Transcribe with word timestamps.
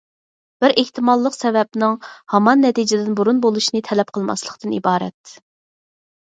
بىر 0.63 0.71
ئېھتىماللىق 0.81 1.35
سەۋەبنىڭ 1.35 1.97
ھامان 2.35 2.63
نەتىجىدىن 2.67 3.19
بۇرۇن 3.21 3.43
بولۇشىنى 3.45 3.83
تەلەپ 3.91 4.11
قىلماسلىقتىن 4.19 4.75
ئىبارەت. 4.81 5.37